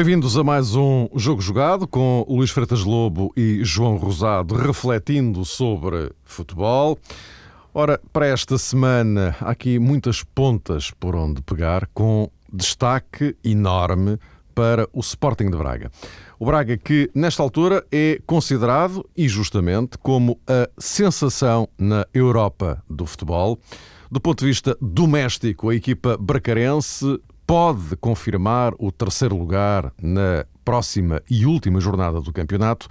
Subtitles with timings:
[0.00, 6.10] Bem-vindos a mais um Jogo Jogado com Luís Freitas Lobo e João Rosado refletindo sobre
[6.24, 6.98] futebol.
[7.74, 14.18] Ora, para esta semana há aqui muitas pontas por onde pegar, com destaque enorme
[14.54, 15.90] para o Sporting de Braga.
[16.38, 23.04] O Braga que, nesta altura, é considerado, e justamente, como a sensação na Europa do
[23.04, 23.58] futebol.
[24.10, 31.20] Do ponto de vista doméstico, a equipa bracarense pode confirmar o terceiro lugar na próxima
[31.28, 32.86] e última jornada do campeonato,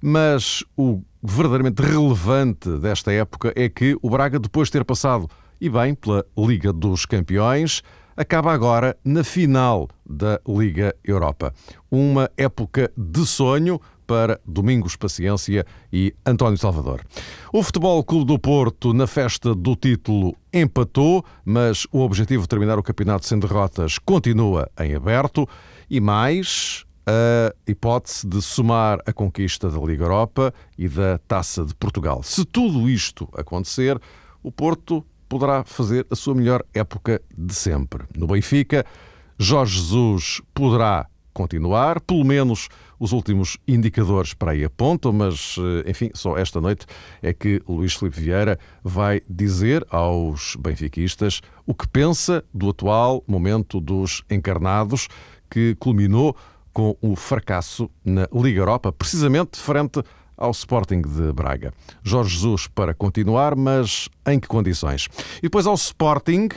[0.00, 5.28] mas o verdadeiramente relevante desta época é que o Braga, depois de ter passado
[5.60, 7.82] e bem pela Liga dos Campeões,
[8.16, 11.52] acaba agora na final da Liga Europa.
[11.90, 17.04] Uma época de sonho para Domingos Paciência e António Salvador.
[17.52, 22.78] O Futebol Clube do Porto, na festa do título, empatou, mas o objetivo de terminar
[22.78, 25.46] o campeonato sem derrotas continua em aberto.
[25.90, 31.74] E mais, a hipótese de somar a conquista da Liga Europa e da Taça de
[31.74, 32.22] Portugal.
[32.22, 34.00] Se tudo isto acontecer,
[34.42, 38.04] o Porto poderá fazer a sua melhor época de sempre.
[38.16, 38.86] No Benfica,
[39.38, 41.06] Jorge Jesus poderá
[41.38, 42.68] continuar, pelo menos
[42.98, 46.86] os últimos indicadores para aí apontam, mas, eh, enfim, só esta noite
[47.22, 53.80] é que Luís Filipe Vieira vai dizer aos benfiquistas o que pensa do atual momento
[53.80, 55.08] dos encarnados,
[55.50, 56.36] que culminou
[56.72, 60.02] com o fracasso na Liga Europa, precisamente frente
[60.36, 61.72] ao Sporting de Braga.
[62.02, 65.08] Jorge Jesus para continuar, mas em que condições?
[65.38, 66.48] E depois ao Sporting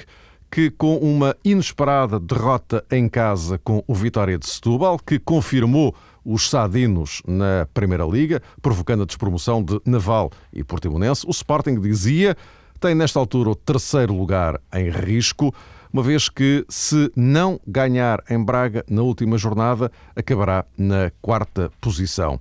[0.52, 6.50] que com uma inesperada derrota em casa com o Vitória de Setúbal, que confirmou os
[6.50, 12.36] Sadinos na Primeira Liga, provocando a despromoção de Naval e Portimonense, o Sporting dizia
[12.82, 15.54] tem nesta altura o terceiro lugar em risco,
[15.94, 22.40] uma vez que se não ganhar em Braga na última jornada, acabará na quarta posição.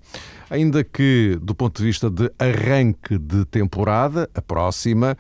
[0.49, 5.15] Ainda que, do ponto de vista de arranque de temporada, a próxima,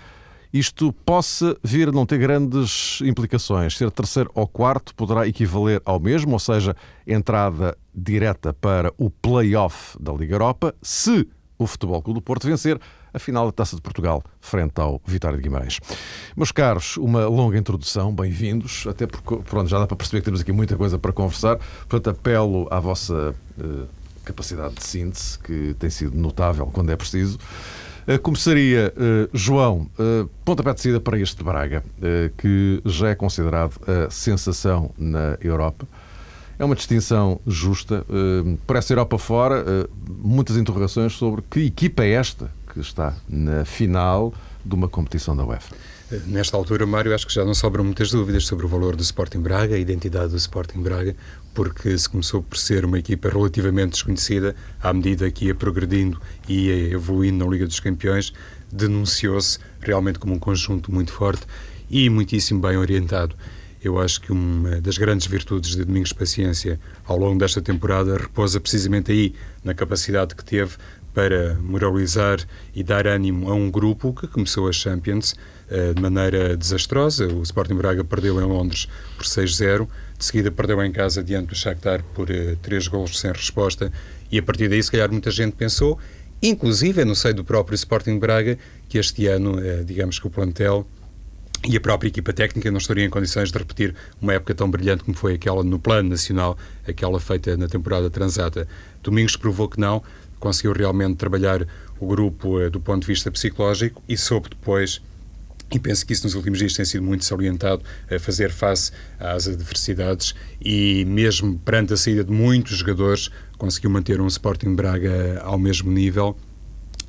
[0.52, 3.76] isto possa vir a não ter grandes implicações.
[3.76, 6.74] Ser terceiro ou quarto poderá equivaler ao mesmo, ou seja,
[7.06, 11.28] entrada direta para o play-off da Liga Europa, se
[11.58, 12.80] o Futebol Clube do Porto vencer
[13.12, 15.78] a final da Taça de Portugal frente ao Vitória de Guimarães.
[16.36, 20.40] Meus caros, uma longa introdução, bem-vindos, até porque pronto, já dá para perceber que temos
[20.40, 21.58] aqui muita coisa para conversar,
[21.88, 23.86] portanto apelo à vossa uh,
[24.24, 27.38] capacidade de síntese, que tem sido notável quando é preciso.
[28.10, 31.84] Eh, começaria, uh, João, uh, pontapé de saída para este Braga,
[32.36, 35.86] que já é considerado a sensação na Europa.
[36.58, 38.04] É uma distinção justa.
[38.66, 39.64] Por essa Europa fora,
[40.08, 44.34] muitas interrogações sobre que equipa é esta que está na final
[44.64, 45.74] de uma competição da UEFA.
[46.26, 49.38] Nesta altura, Mário, acho que já não sobram muitas dúvidas sobre o valor do Sporting
[49.38, 51.14] Braga, a identidade do Sporting Braga,
[51.54, 56.66] porque se começou por ser uma equipa relativamente desconhecida, à medida que ia progredindo e
[56.66, 58.32] ia evoluindo na Liga dos Campeões,
[58.72, 61.46] denunciou-se realmente como um conjunto muito forte
[61.88, 63.36] e muitíssimo bem orientado.
[63.82, 68.58] Eu acho que uma das grandes virtudes de Domingos Paciência ao longo desta temporada repousa
[68.58, 69.32] precisamente aí,
[69.62, 70.72] na capacidade que teve
[71.14, 72.40] para moralizar
[72.74, 75.34] e dar ânimo a um grupo que começou a Champions
[75.94, 77.26] de maneira desastrosa.
[77.26, 79.88] O Sporting Braga perdeu em Londres por 6-0,
[80.20, 83.90] de seguida perdeu em casa diante do Shakhtar por uh, 3 golos sem resposta
[84.30, 85.98] e a partir daí se calhar muita gente pensou,
[86.42, 90.86] inclusive no seio do próprio Sporting Braga, que este ano, uh, digamos que o plantel
[91.66, 95.04] e a própria equipa técnica não estaria em condições de repetir uma época tão brilhante
[95.04, 96.56] como foi aquela no plano nacional,
[96.86, 98.68] aquela feita na temporada transata.
[99.02, 100.02] Domingos provou que não,
[100.38, 101.66] conseguiu realmente trabalhar
[101.98, 105.02] o grupo do ponto de vista psicológico e soube depois
[105.72, 109.46] e penso que isso nos últimos dias tem sido muito salientado a fazer face às
[109.46, 115.58] adversidades e mesmo perante a saída de muitos jogadores conseguiu manter um Sporting Braga ao
[115.58, 116.36] mesmo nível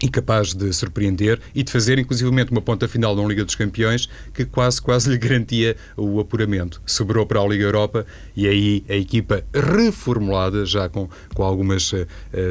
[0.04, 4.46] incapaz de surpreender e de fazer, inclusivamente, uma ponta final na Liga dos Campeões que
[4.46, 6.82] quase, quase lhe garantia o apuramento.
[6.86, 8.06] Sobrou para a Liga Europa
[8.36, 12.08] e aí a equipa reformulada, já com, com algumas uh,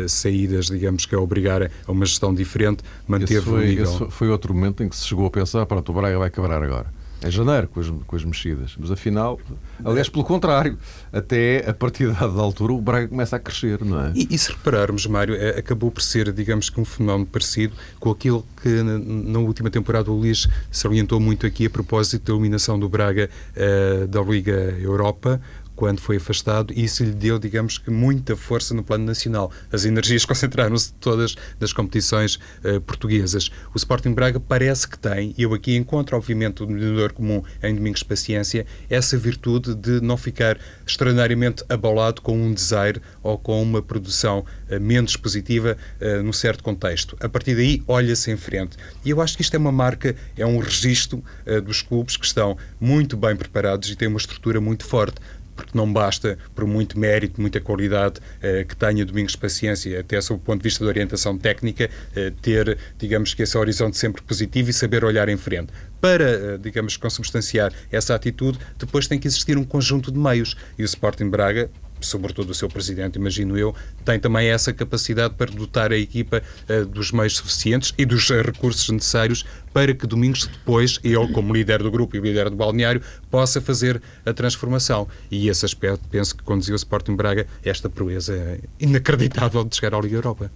[0.09, 3.85] saídas, digamos que a obrigar a uma gestão diferente, manteve esse foi, o nível.
[3.85, 6.63] Esse foi outro momento em que se chegou a pensar, pronto, o Braga vai quebrar
[6.63, 8.75] agora em janeiro com as, com as mexidas.
[8.79, 9.39] Mas afinal,
[9.85, 10.79] aliás, pelo contrário,
[11.13, 14.13] até a partir da altura o Braga começa a crescer, não é?
[14.15, 18.11] E, e se repararmos, Mário, é, acabou por ser, digamos que, um fenómeno parecido com
[18.11, 22.79] aquilo que na, na última temporada o Luís salientou muito aqui a propósito da eliminação
[22.79, 25.41] do Braga uh, da Liga Europa
[25.81, 29.51] quando foi afastado, e isso lhe deu, digamos que, muita força no plano nacional.
[29.73, 33.51] As energias concentraram-se todas nas competições uh, portuguesas.
[33.73, 37.75] O Sporting Braga parece que tem, e eu aqui encontro, obviamente, o denominador comum em
[37.75, 43.81] Domingos Paciência, essa virtude de não ficar extraordinariamente abalado com um desaire ou com uma
[43.81, 47.17] produção uh, menos positiva uh, num certo contexto.
[47.21, 48.77] A partir daí, olha-se em frente.
[49.03, 51.25] E eu acho que isto é uma marca, é um registro
[51.65, 55.17] dos clubes que estão muito bem preparados e têm uma estrutura muito forte
[55.61, 60.41] porque não basta, por muito mérito, muita qualidade eh, que tenha Domingos Paciência, até sob
[60.41, 64.71] o ponto de vista da orientação técnica, eh, ter, digamos que esse horizonte sempre positivo
[64.71, 65.73] e saber olhar em frente.
[66.01, 70.57] Para, eh, digamos, consubstanciar essa atitude, depois tem que existir um conjunto de meios.
[70.79, 71.71] E o Sporting Braga
[72.07, 73.75] sobretudo o seu presidente, imagino eu,
[74.05, 78.43] tem também essa capacidade para dotar a equipa uh, dos meios suficientes e dos uh,
[78.43, 83.01] recursos necessários para que Domingos depois, ele como líder do grupo e líder do balneário,
[83.31, 85.07] possa fazer a transformação.
[85.31, 90.01] E esse aspecto penso que conduziu o Sporting Braga esta proeza inacreditável de chegar à
[90.01, 90.51] Liga Europa.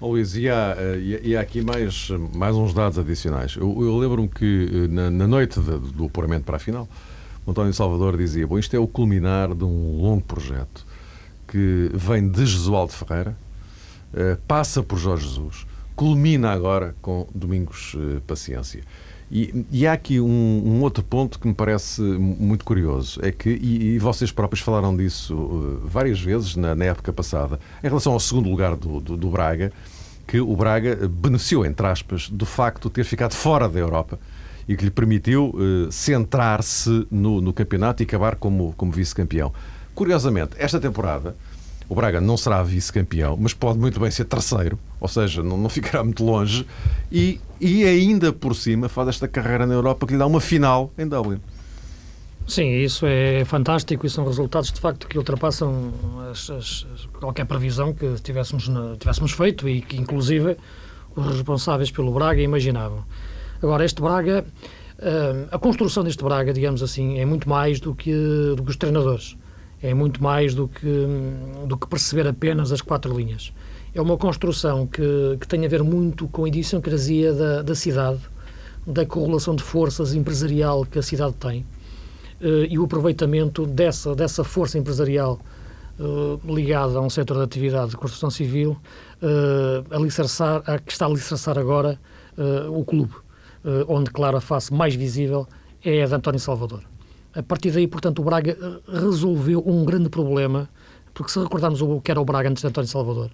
[0.00, 3.56] Oh, Luís, e há, eh, e há aqui mais, mais uns dados adicionais.
[3.56, 6.88] Eu, eu lembro-me que na, na noite de, do apuramento para a final,
[7.46, 10.86] António Salvador dizia: Bom, isto é o culminar de um longo projeto
[11.46, 13.36] que vem de Jesualdo Ferreira,
[14.14, 18.82] eh, passa por Jorge Jesus, culmina agora com Domingos eh, Paciência.
[19.30, 23.48] E, e, há aqui um, um, outro ponto que me parece muito curioso, é que,
[23.48, 28.12] e, e vocês próprios falaram disso uh, várias vezes na, na, época passada, em relação
[28.12, 29.72] ao segundo lugar do, do, do, Braga,
[30.26, 34.18] que o Braga beneficiou, entre aspas, do facto de ter ficado fora da Europa
[34.68, 39.52] e que lhe permitiu uh, centrar-se no, no, campeonato e acabar como, como vice-campeão.
[39.94, 41.36] Curiosamente, esta temporada,
[41.88, 45.68] o Braga não será vice-campeão, mas pode muito bem ser terceiro, ou seja, não, não
[45.68, 46.66] ficará muito longe,
[47.10, 50.92] e, e ainda por cima faz esta carreira na Europa que lhe dá uma final
[50.96, 51.40] em Dublin.
[52.46, 55.92] Sim, isso é fantástico e são resultados de facto que ultrapassam
[56.30, 56.86] as, as,
[57.20, 58.68] qualquer previsão que tivéssemos,
[58.98, 60.56] tivéssemos feito e que, inclusive,
[61.14, 63.04] os responsáveis pelo Braga imaginavam.
[63.62, 64.44] Agora, este Braga,
[64.98, 68.12] uh, a construção deste Braga, digamos assim, é muito mais do que,
[68.56, 69.36] do que os treinadores.
[69.80, 71.06] É muito mais do que,
[71.66, 73.52] do que perceber apenas as quatro linhas.
[73.94, 78.20] É uma construção que, que tem a ver muito com a idiosincrasia da, da cidade,
[78.84, 81.60] da correlação de forças empresarial que a cidade tem
[82.40, 85.40] uh, e o aproveitamento dessa, dessa força empresarial
[86.00, 88.76] uh, ligada a um setor de atividade de construção civil
[89.22, 91.96] uh, alicerçar, a, que está a alicerçar agora
[92.36, 93.12] uh, o clube.
[93.64, 95.46] Eh, onde, claro, a face mais visível
[95.84, 96.82] é a de António Salvador.
[97.34, 100.68] A partir daí, portanto, o Braga eh, resolveu um grande problema,
[101.14, 103.30] porque se recordarmos o que era o Braga antes de António Salvador,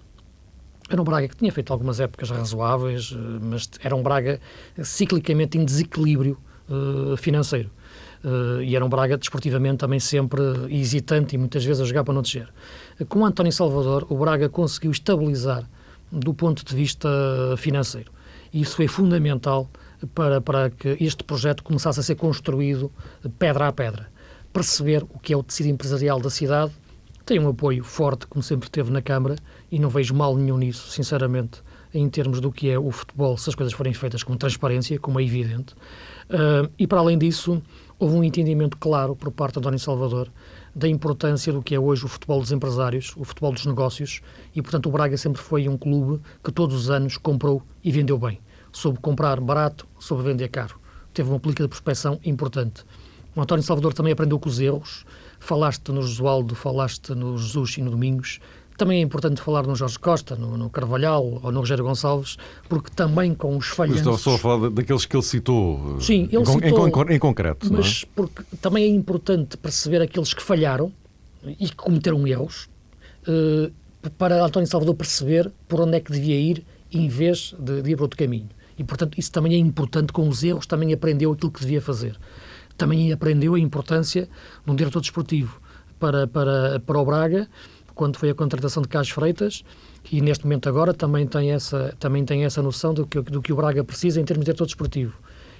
[0.89, 4.39] era um Braga que tinha feito algumas épocas razoáveis, eh, mas era um Braga
[4.81, 6.37] ciclicamente em desequilíbrio
[6.69, 7.69] uh, financeiro.
[8.23, 12.13] Uh, e era um Braga desportivamente também sempre hesitante e muitas vezes a jogar para
[12.13, 12.49] não descer.
[13.07, 15.63] Com António Salvador, o Braga conseguiu estabilizar
[16.11, 17.07] do ponto de vista
[17.57, 18.11] financeiro.
[18.51, 19.69] E isso foi fundamental
[20.07, 22.91] para, para que este projeto começasse a ser construído
[23.37, 24.07] pedra a pedra.
[24.51, 26.71] Perceber o que é o tecido empresarial da cidade,
[27.25, 29.35] tem um apoio forte, como sempre teve na Câmara,
[29.71, 31.61] e não vejo mal nenhum nisso, sinceramente,
[31.93, 35.19] em termos do que é o futebol, se as coisas forem feitas com transparência, como
[35.19, 35.73] é evidente.
[36.29, 37.61] Uh, e, para além disso,
[37.99, 40.31] houve um entendimento claro por parte de António Salvador
[40.75, 44.21] da importância do que é hoje o futebol dos empresários, o futebol dos negócios,
[44.55, 48.17] e, portanto, o Braga sempre foi um clube que todos os anos comprou e vendeu
[48.17, 48.39] bem
[48.71, 50.79] soube comprar barato, soube vender caro.
[51.13, 52.83] Teve uma política de prospecção importante.
[53.35, 55.05] O António Salvador também aprendeu com os erros.
[55.39, 58.39] Falaste no Josualdo, falaste no Jesus e no Domingos.
[58.77, 62.37] Também é importante falar no Jorge Costa, no, no Carvalhal ou no Rogério Gonçalves,
[62.69, 64.05] porque também com os falhantes...
[64.05, 67.19] Mas estava só a falar daqueles que ele citou, Sim, ele em, citou, em, em
[67.19, 67.67] concreto.
[67.67, 67.69] É?
[67.71, 68.09] Mas é?
[68.15, 70.93] porque também é importante perceber aqueles que falharam
[71.43, 72.69] e que cometeram erros,
[73.27, 73.71] eh,
[74.17, 77.95] para António Salvador perceber por onde é que devia ir em vez de, de ir
[77.95, 78.49] para outro caminho.
[78.79, 80.13] E, portanto, isso também é importante.
[80.13, 82.17] Com os erros, também aprendeu aquilo que devia fazer.
[82.77, 84.29] Também aprendeu a importância
[84.65, 85.61] de um diretor desportivo
[85.99, 87.47] para, para, para o Braga,
[87.93, 89.65] quando foi a contratação de Carlos Freitas,
[90.09, 93.51] e neste momento agora também tem essa, também tem essa noção do que, do que
[93.51, 95.13] o Braga precisa em termos de diretor desportivo.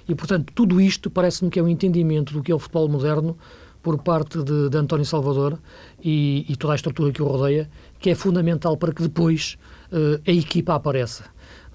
[0.08, 3.36] E, portanto, tudo isto parece-me que é um entendimento do que é o futebol moderno
[3.82, 5.58] por parte de, de António Salvador
[6.02, 9.58] e, e, toda a estrutura que o rodeia, que é fundamental para que depois
[9.92, 11.24] uh, a equipa apareça.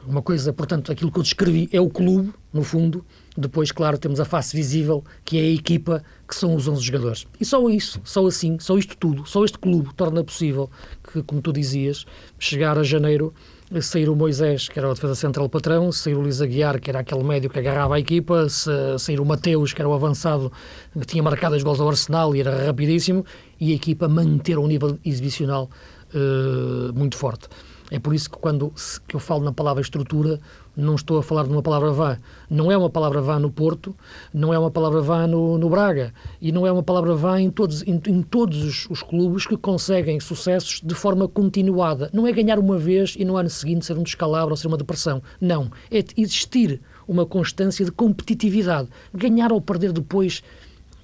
[0.07, 3.03] Uma coisa, portanto, aquilo que eu descrevi é o clube, no fundo.
[3.35, 7.27] Depois, claro, temos a face visível, que é a equipa, que são os 11 jogadores.
[7.39, 10.69] E só isso, só assim, só isto tudo, só este clube torna possível
[11.11, 12.05] que, como tu dizias,
[12.39, 13.33] chegar a janeiro
[13.81, 16.99] sair o Moisés, que era o defesa central patrão, sair o Luís Aguiar, que era
[16.99, 20.51] aquele médio que agarrava a equipa, sair o Mateus, que era o avançado
[20.93, 23.25] que tinha marcado os gols ao Arsenal e era rapidíssimo,
[23.59, 25.69] e a equipa manter um nível exibicional
[26.13, 27.47] uh, muito forte.
[27.91, 28.73] É por isso que quando
[29.07, 30.39] que eu falo na palavra estrutura,
[30.75, 32.17] não estou a falar de uma palavra vã.
[32.49, 33.95] Não é uma palavra vã no Porto,
[34.33, 37.49] não é uma palavra vã no, no Braga e não é uma palavra vã em
[37.49, 42.09] todos, em, em todos os, os, clubes que conseguem sucessos de forma continuada.
[42.11, 44.77] Não é ganhar uma vez e no ano seguinte ser um descalabro ou ser uma
[44.77, 45.21] depressão.
[45.39, 45.71] Não.
[45.91, 48.89] É existir uma constância de competitividade.
[49.13, 50.41] Ganhar ou perder depois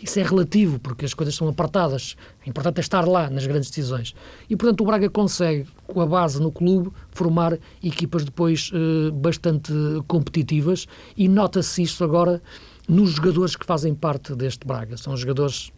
[0.02, 2.16] isso é relativo, porque as coisas são apartadas.
[2.46, 4.16] O importante é estar lá nas grandes decisões.
[4.50, 9.72] E, portanto, o Braga consegue, com a base no clube, formar equipas depois eh, bastante
[10.08, 12.42] competitivas e nota-se isso agora
[12.88, 14.98] nos jogadores que fazem parte deste Braga.
[14.98, 15.72] São jogadores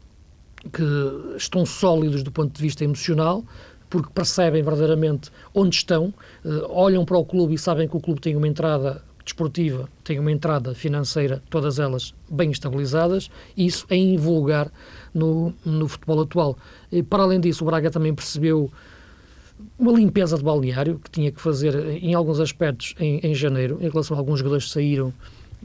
[0.72, 0.84] que
[1.36, 3.44] estão sólidos do ponto de vista emocional,
[3.90, 6.14] porque percebem verdadeiramente onde estão,
[6.46, 10.20] eh, olham para o clube e sabem que o clube tem uma entrada desportiva tem
[10.20, 14.72] uma entrada financeira, todas elas bem estabilizadas, e isso é invulgar
[15.14, 16.58] no, no futebol atual.
[16.92, 18.72] E, para além disso, o Braga também percebeu
[19.78, 23.90] uma limpeza de balneário que tinha que fazer em alguns aspectos em, em janeiro, em
[23.90, 25.14] relação a alguns jogadores que saíram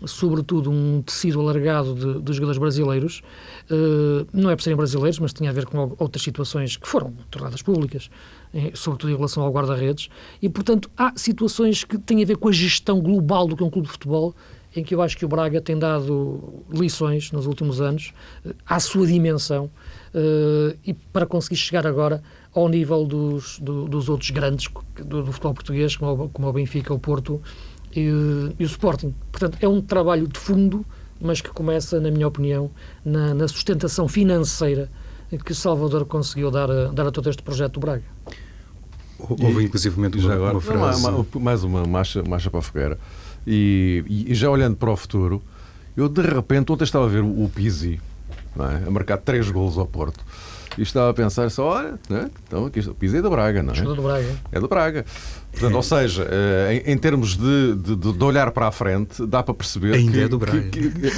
[0.07, 3.23] sobretudo um tecido alargado de, de jogadores brasileiros,
[3.71, 7.13] uh, não é por serem brasileiros, mas tinha a ver com outras situações que foram
[7.31, 8.11] tornadas públicas,
[8.53, 10.09] em, sobretudo em relação ao guarda-redes,
[10.41, 13.67] e portanto há situações que têm a ver com a gestão global do que é
[13.67, 14.35] um clube de futebol,
[14.77, 18.13] em que eu acho que o Braga tem dado lições nos últimos anos,
[18.45, 22.23] uh, à sua dimensão, uh, e para conseguir chegar agora
[22.55, 26.53] ao nível dos, do, dos outros grandes do, do futebol português, como o, como o
[26.53, 27.41] Benfica, o Porto
[27.95, 28.09] e,
[28.59, 29.15] e, o Sporting.
[29.33, 30.85] Portanto, é um trabalho de fundo,
[31.21, 32.71] mas que começa, na minha opinião,
[33.05, 34.91] na, na sustentação financeira
[35.37, 38.05] que Salvador conseguiu dar a, dar a todo este projeto do Braga.
[39.19, 41.03] Houve, inclusivamente, já agora, uma frase...
[41.03, 42.99] Não, mais uma marcha, marcha para a fogueira.
[43.47, 45.43] E, e, já olhando para o futuro,
[45.97, 48.01] eu, de repente, ontem estava a ver o, o Pizzi
[48.57, 48.87] é?
[48.87, 50.25] a marcar três golos ao Porto
[50.77, 52.31] e estava a pensar só, olha, né?
[52.47, 53.79] então aqui, o Pizzi é do Braga, não é?
[53.79, 54.37] É do Braga.
[54.53, 55.05] É do Braga.
[55.59, 59.43] Portanto, ou seja, eh, em, em termos de, de, de, olhar para a frente, dá
[59.43, 60.71] para perceber ainda que, é do Braga.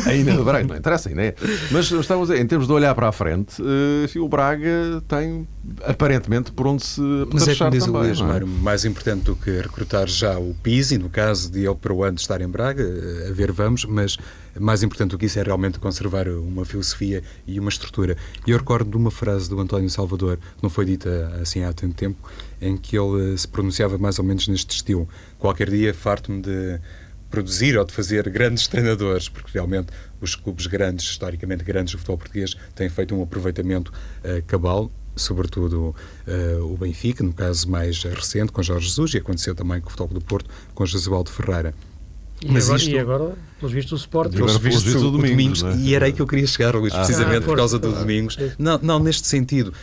[0.06, 1.35] Ainda é do Braga, não interessa, ainda é.
[1.70, 5.47] Mas estamos em termos de olhar para a frente, uh, o Braga tem
[5.85, 7.00] aparentemente por onde se
[7.32, 8.44] Mas é como diz também, o Luís, é?
[8.62, 12.16] mais importante do que recrutar já o Pizzi, no caso de ele para o ano
[12.16, 14.16] estar em Braga, eh, a ver vamos, mas
[14.59, 18.16] mais importante do que isso é realmente conservar uma filosofia e uma estrutura.
[18.47, 21.73] E eu recordo de uma frase do António Salvador, que não foi dita assim há
[21.73, 22.18] tanto tempo,
[22.61, 25.09] em que ele se pronunciava mais ou menos neste estilo.
[25.38, 26.81] Qualquer dia farto-me de
[27.31, 32.19] produzir ou de fazer grandes treinadores, porque realmente os clubes grandes, historicamente grandes do futebol
[32.19, 33.93] português, têm feito um aproveitamento
[34.25, 35.95] uh, cabal, sobretudo
[36.26, 39.90] uh, o Benfica, no caso mais recente, com Jorge Jesus, e aconteceu também com o
[39.90, 41.73] futebol do Porto, com Josualdo Ferreira.
[42.42, 42.90] E Mas agora, isto...
[42.90, 44.32] e agora, pelos vistos, o Sport...
[44.32, 45.62] Pelos vistos, vistos do Domingos.
[45.62, 45.76] É?
[45.76, 46.99] E era aí que eu queria chegar, Luís, ah.
[46.99, 48.38] precisamente ah, por causa do Domingos.
[48.59, 49.75] Não, não, neste sentido, uh,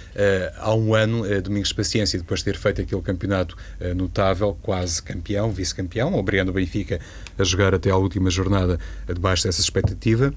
[0.57, 5.03] há um ano, uh, Domingos Paciência, depois de ter feito aquele campeonato uh, notável, quase
[5.03, 6.99] campeão, vice-campeão, obrigando o Benfica
[7.37, 10.33] a jogar até à última jornada debaixo dessa expectativa,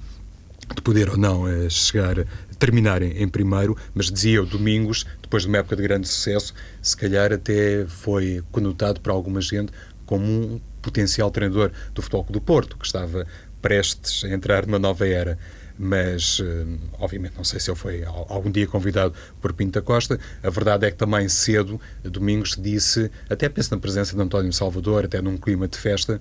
[0.75, 2.27] de poder ou não chegar,
[2.59, 6.95] terminar em, primeiro, mas dizia o Domingos, depois de uma época de grande sucesso, se
[6.97, 9.73] calhar até foi conotado por alguma gente
[10.05, 13.27] como um potencial treinador do Futebol Clube do Porto, que estava
[13.61, 15.39] prestes a entrar numa nova era
[15.83, 16.67] mas eh,
[16.99, 20.21] obviamente não sei se ele foi algum dia convidado por Pinta Costa.
[20.43, 25.07] A verdade é que também cedo, Domingos disse, até penso na presença de António Salvador,
[25.07, 26.21] até num clima de festa,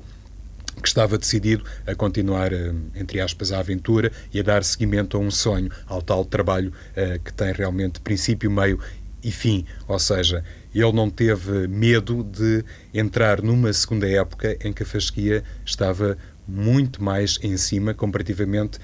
[0.81, 5.19] que estava decidido a continuar, eh, entre aspas, a aventura e a dar seguimento a
[5.19, 8.79] um sonho, ao tal trabalho uh, que tem realmente princípio, meio
[9.21, 9.65] e fim.
[9.89, 10.41] Ou seja,
[10.73, 17.03] ele não teve medo de entrar numa segunda época em que a fasquia estava muito
[17.03, 18.79] mais em cima comparativamente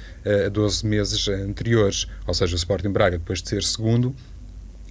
[0.46, 2.08] a 12 meses anteriores.
[2.28, 4.16] Ou seja, o Sporting Braga, depois de ser segundo,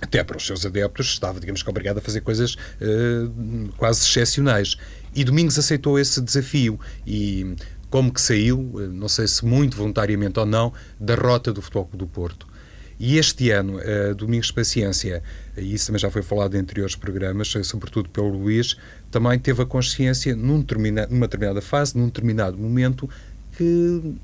[0.01, 4.77] até para os seus adeptos, estava, digamos que, obrigado a fazer coisas uh, quase excepcionais.
[5.15, 7.55] E Domingos aceitou esse desafio e
[7.89, 11.89] como que saiu, eh, não sei se muito voluntariamente ou não, da rota do Futebol
[11.93, 12.45] do Porto.
[12.99, 15.23] E este ano, uh, Domingos Paciência,
[15.57, 18.77] e isso também já foi falado em anteriores programas, eh, sobretudo pelo Luís,
[19.11, 23.09] também teve a consciência, num determinado, numa determinada fase, num determinado momento,
[23.57, 24.15] que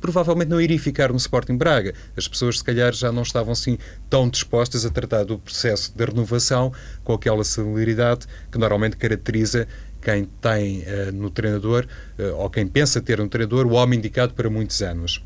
[0.00, 1.94] provavelmente não iria ficar no Sporting Braga.
[2.16, 6.04] As pessoas, se calhar, já não estavam assim tão dispostas a tratar do processo de
[6.04, 6.72] renovação
[7.04, 9.68] com aquela celeridade que normalmente caracteriza
[10.00, 11.86] quem tem uh, no treinador,
[12.18, 15.22] uh, ou quem pensa ter um treinador, o homem indicado para muitos anos.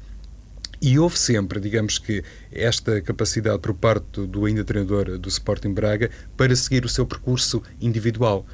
[0.87, 2.23] E houve sempre, digamos que,
[2.53, 7.63] esta capacidade por parte do, ainda treinador do Sporting Braga para seguir o seu percurso
[7.81, 8.45] individual.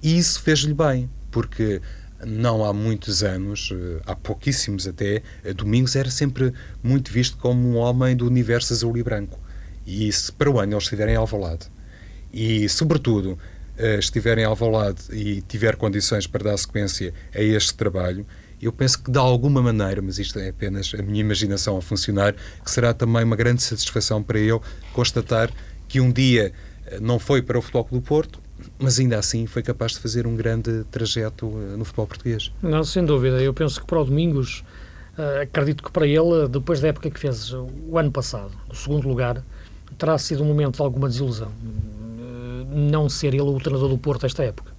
[0.00, 1.82] E isso fez-lhe bem, porque
[2.24, 7.60] não há muitos anos, eh, há pouquíssimos até, eh, Domingos era sempre muito visto como
[7.70, 9.40] um homem do universo azul e branco.
[9.84, 11.66] E se para o ano eles estiverem Alvalade
[12.32, 13.36] e, sobretudo,
[13.76, 18.24] eh, estiverem Alvalade e tiver condições para dar sequência a este trabalho,
[18.60, 22.34] eu penso que de alguma maneira, mas isto é apenas a minha imaginação a funcionar,
[22.64, 24.60] que será também uma grande satisfação para ele
[24.92, 25.50] constatar
[25.88, 26.52] que um dia
[27.00, 28.40] não foi para o Futebol Clube do Porto,
[28.78, 32.52] mas ainda assim foi capaz de fazer um grande trajeto uh, no futebol português.
[32.62, 33.40] Não, sem dúvida.
[33.40, 34.64] Eu penso que para o Domingos,
[35.18, 39.08] uh, acredito que para ele, depois da época que fez o ano passado, o segundo
[39.08, 39.42] lugar,
[39.98, 41.52] terá sido um momento de alguma desilusão.
[42.72, 44.69] Não ser ele o treinador do Porto esta época.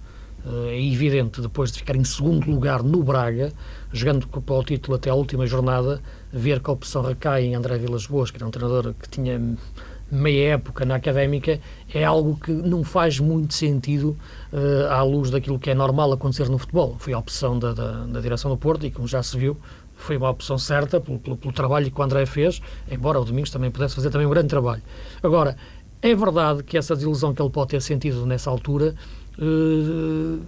[0.44, 3.52] É evidente, depois de ficar em segundo lugar no Braga,
[3.92, 7.78] jogando para o título até a última jornada, ver que a opção recai em André
[7.78, 9.40] Vilas Boas, que era um treinador que tinha
[10.12, 11.58] meia época na académica
[11.92, 14.16] é algo que não faz muito sentido
[14.52, 16.96] uh, à luz daquilo que é normal acontecer no futebol.
[16.98, 19.56] Foi a opção da, da, da direção do Porto e, como já se viu,
[19.94, 23.50] foi uma opção certa pelo, pelo, pelo, trabalho que o André fez, embora o Domingos
[23.50, 24.82] também pudesse fazer também um grande trabalho.
[25.22, 25.56] Agora,
[26.02, 28.94] é verdade que essa desilusão que ele pode ter sentido nessa altura
[29.38, 30.40] uh,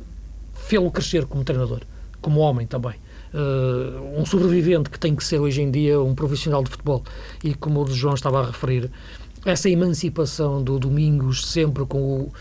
[0.54, 1.80] fê-lo crescer como treinador,
[2.20, 2.94] como homem também.
[3.32, 7.02] Uh, um sobrevivente que tem que ser hoje em dia um profissional de futebol
[7.42, 8.90] e como o João estava a referir,
[9.44, 12.32] essa emancipação do Domingos sempre com o,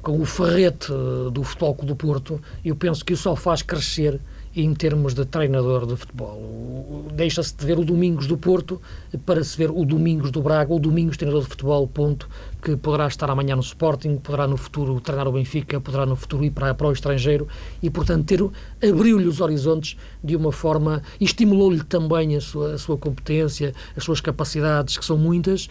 [0.00, 0.88] com o ferrete
[1.32, 4.20] do Futebol Clube do Porto, eu penso que isso só faz crescer
[4.54, 7.06] em termos de treinador de futebol.
[7.12, 8.80] Deixa-se de ver o Domingos do Porto
[9.26, 12.28] para se ver o Domingos do Braga, o Domingos treinador de futebol, ponto,
[12.62, 16.44] que poderá estar amanhã no Sporting, poderá no futuro treinar o Benfica, poderá no futuro
[16.44, 17.46] ir para, para o estrangeiro
[17.82, 18.40] e, portanto, ter,
[18.88, 24.20] abriu-lhe os horizontes de uma forma, estimulou-lhe também a sua, a sua competência, as suas
[24.20, 25.68] capacidades, que são muitas,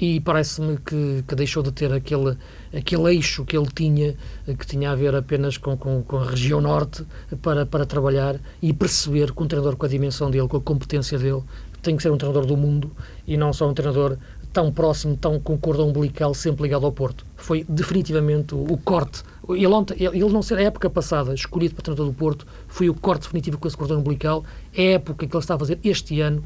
[0.00, 2.34] e parece-me que, que, deixou de ter aquele,
[2.74, 4.16] aquele eixo que ele tinha,
[4.58, 7.04] que tinha a ver apenas com, com, com, a região norte,
[7.42, 11.18] para, para trabalhar e perceber que um treinador com a dimensão dele, com a competência
[11.18, 11.42] dele,
[11.82, 12.90] tem que ser um treinador do mundo
[13.26, 14.16] e não só um treinador
[14.52, 17.26] tão próximo, tão com cordão umbilical, sempre ligado ao Porto.
[17.36, 19.22] Foi definitivamente o, o corte.
[19.48, 22.94] Ele, ontem, ele não ser a época passada escolhido para treinador do Porto, foi o
[22.94, 24.44] corte definitivo com esse cordão umbilical.
[24.74, 26.42] É a época que ele está a fazer este ano,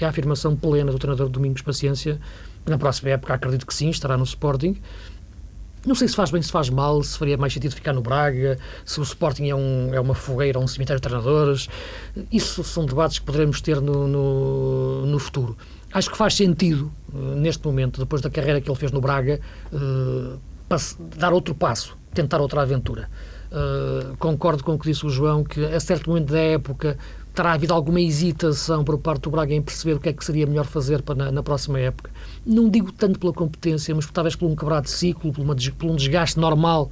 [0.00, 2.20] é a afirmação plena do treinador Domingos Paciência
[2.68, 4.76] na próxima época acredito que sim, estará no Sporting.
[5.86, 8.58] Não sei se faz bem, se faz mal, se faria mais sentido ficar no Braga,
[8.84, 11.68] se o Sporting é, um, é uma fogueira, um cemitério de treinadores.
[12.30, 15.56] Isso são debates que poderemos ter no, no, no futuro.
[15.92, 19.40] Acho que faz sentido, uh, neste momento, depois da carreira que ele fez no Braga,
[19.72, 20.38] uh,
[21.16, 23.08] dar outro passo, tentar outra aventura.
[23.50, 26.98] Uh, concordo com o que disse o João, que a certo momento da época
[27.38, 30.44] terá havido alguma hesitação por parte do Braga em perceber o que é que seria
[30.44, 32.10] melhor fazer para na, na próxima época.
[32.44, 35.88] Não digo tanto pela competência, mas talvez por um quebrado de ciclo, por, uma, por
[35.88, 36.90] um desgaste normal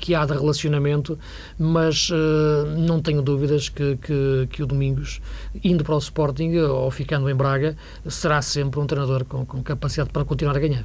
[0.00, 1.16] que há de relacionamento,
[1.56, 5.20] mas uh, não tenho dúvidas que, que, que, o Domingos,
[5.62, 7.76] indo para o Sporting ou ficando em Braga,
[8.08, 10.84] será sempre um treinador com, com capacidade para continuar a ganhar.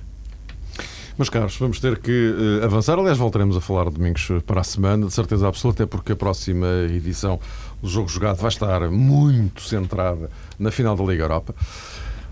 [1.19, 2.12] Meus caros, vamos ter que
[2.62, 2.98] uh, avançar.
[2.98, 6.67] Aliás, voltaremos a falar domingos para a semana, de certeza absoluta, até porque a próxima
[6.89, 7.39] edição
[7.82, 11.56] o jogo jogado vai estar muito centrada na final da Liga Europa.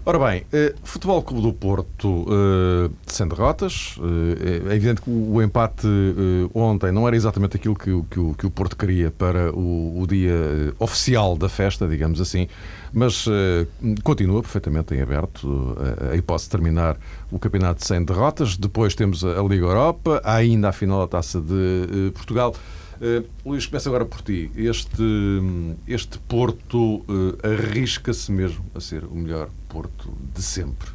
[0.09, 3.97] Ora bem, eh, Futebol Clube do Porto eh, sem derrotas.
[3.99, 8.17] Eh, é evidente que o, o empate eh, ontem não era exatamente aquilo que, que,
[8.17, 12.47] o, que o Porto queria para o, o dia eh, oficial da festa, digamos assim,
[12.93, 13.67] mas eh,
[14.01, 15.75] continua perfeitamente em aberto
[16.09, 16.97] a, a hipótese de terminar
[17.29, 18.55] o campeonato sem derrotas.
[18.55, 22.55] Depois temos a, Liga Europa, ainda a final da Taça de Portugal.
[23.01, 24.51] Uh, Luís, começa agora por ti.
[24.55, 25.03] Este,
[25.87, 30.89] este Porto uh, arrisca-se mesmo a ser o melhor Porto de sempre?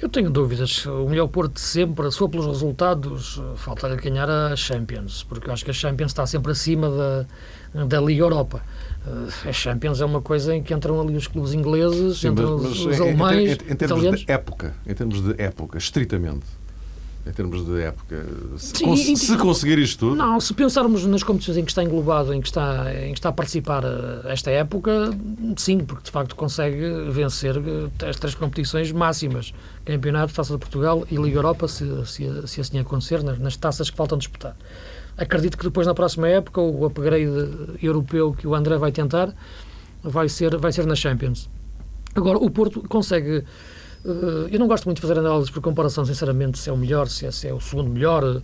[0.00, 0.84] Eu tenho dúvidas.
[0.84, 5.48] O melhor Porto de sempre, se for pelos resultados, eh, falta-lhe ganhar a Champions, porque
[5.48, 8.62] eu acho que a Champions está sempre acima da, da Liga Europa.
[9.48, 12.78] A Champions é uma coisa em que entram ali os clubes ingleses, Sim, entram mas,
[12.78, 14.20] mas os, alemães, em, em, em termos italianos.
[14.20, 16.44] de época, em termos de época, estritamente
[17.26, 18.24] em termos de época.
[18.56, 20.16] Se, Sim, se conseguir isto tudo.
[20.16, 23.30] Não, se pensarmos nas competições em que está englobado, em que está, em que está
[23.30, 25.10] a participar eh, esta época,
[25.56, 29.52] sim, porque de facto consegue vencer eh, as três competições máximas:
[29.84, 33.90] Campeonato, Taça de Portugal e Liga Europa, se, se, se assim acontecer, nas, nas taças
[33.90, 34.56] que faltam disputar.
[35.18, 37.26] Acredito que depois, na próxima época, o upgrade
[37.82, 39.34] europeu que o André vai tentar
[40.02, 41.48] vai ser, vai ser na Champions.
[42.14, 43.44] Agora, o Porto consegue
[44.50, 47.26] eu não gosto muito de fazer análises por comparação, sinceramente, se é o melhor, se
[47.26, 48.40] é, se é o segundo melhor.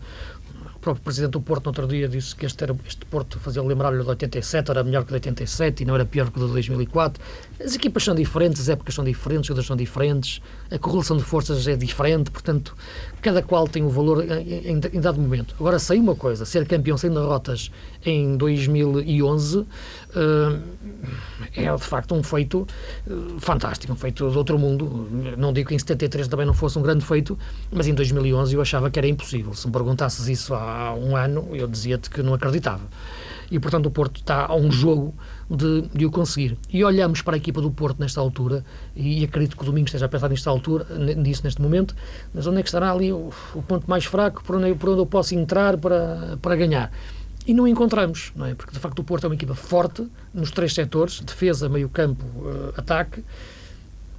[0.82, 4.02] Próprio presidente do Porto, no outro dia, disse que este, era, este Porto fazia lembrar-lhe
[4.02, 7.22] de 87, era melhor que de 87 e não era pior que o de 2004.
[7.64, 11.22] As equipas são diferentes, as épocas são diferentes, os jogadores são diferentes, a correlação de
[11.22, 12.74] forças é diferente, portanto,
[13.22, 15.54] cada qual tem o um valor em, em, em, dado momento.
[15.58, 17.70] Agora, sei uma coisa: ser campeão sem derrotas
[18.04, 19.66] em 2011 uh,
[21.54, 22.66] eh, é de facto um feito
[23.06, 25.08] uh, fantástico, um feito de outro mundo.
[25.38, 27.38] Não digo que em 73 também não fosse um grande feito,
[27.70, 29.54] mas em 2011 eu achava que era impossível.
[29.54, 32.82] Se me perguntasses isso há um ano, eu dizia-te que não acreditava.
[33.50, 35.14] E, portanto, o Porto está a um jogo
[35.50, 36.56] de, de o conseguir.
[36.70, 38.64] E olhamos para a equipa do Porto nesta altura,
[38.96, 41.94] e acredito que o Domingos esteja a pensar nesta altura, nisso neste momento,
[42.32, 45.00] mas onde é que estará ali o, o ponto mais fraco, por onde, por onde
[45.00, 46.90] eu posso entrar para, para ganhar?
[47.46, 48.54] E não encontramos, não é?
[48.54, 52.72] Porque de facto o Porto é uma equipa forte nos três setores: defesa, meio-campo, uh,
[52.76, 53.24] ataque.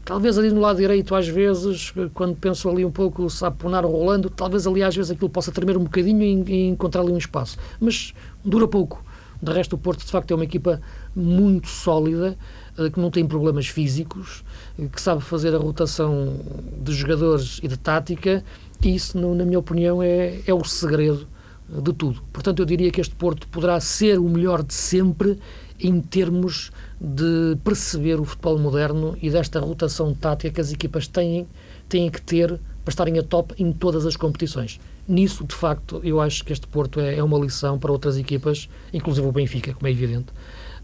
[0.06, 4.30] Talvez ali no lado direito, às vezes, quando penso ali um pouco, sabe, Ponar rolando,
[4.30, 7.58] talvez ali às vezes aquilo possa tremer um bocadinho e, e encontrar ali um espaço.
[7.80, 8.14] Mas
[8.44, 9.04] dura pouco.
[9.42, 10.82] De resto, o Porto, de facto, é uma equipa
[11.16, 12.38] muito sólida,
[12.78, 14.44] uh, que não tem problemas físicos,
[14.78, 16.34] uh, que sabe fazer a rotação
[16.82, 18.44] de jogadores e de tática,
[18.82, 21.28] e isso, na minha opinião, é, é o segredo
[21.70, 22.22] de tudo.
[22.32, 25.40] Portanto, eu diria que este Porto poderá ser o melhor de sempre
[25.84, 31.46] em termos de perceber o futebol moderno e desta rotação tática que as equipas têm,
[31.90, 34.80] têm que ter para estarem a top em todas as competições.
[35.08, 38.70] Nisso, de facto, eu acho que este Porto é, é uma lição para outras equipas,
[38.94, 40.32] inclusive o Benfica, como é evidente,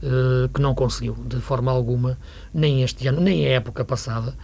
[0.04, 2.18] uh, que não conseguiu, de forma alguma,
[2.54, 4.36] nem este ano, nem a época passada,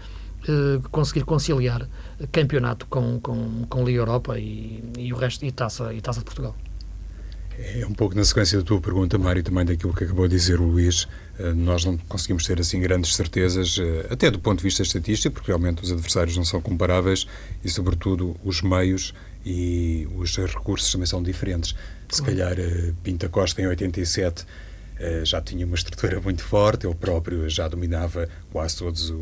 [0.47, 1.87] uh, conseguir conciliar
[2.31, 6.25] campeonato com, com, com Liga Europa e, e o resto, e taça, e taça de
[6.25, 6.55] Portugal.
[7.57, 10.59] É um pouco na sequência da tua pergunta, Mário, também daquilo que acabou de dizer
[10.59, 11.07] o Luís.
[11.39, 15.35] Eh, nós não conseguimos ter assim grandes certezas, eh, até do ponto de vista estatístico,
[15.35, 17.25] porque realmente os adversários não são comparáveis
[17.63, 19.13] e, sobretudo, os meios
[19.45, 21.75] e os recursos também são diferentes.
[22.09, 24.45] Se calhar eh, Pinta Costa em 87 eh,
[25.23, 29.13] já tinha uma estrutura muito forte, ele próprio já dominava quase todos